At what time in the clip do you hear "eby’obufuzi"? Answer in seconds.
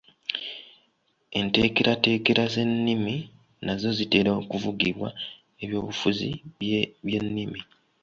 5.63-6.29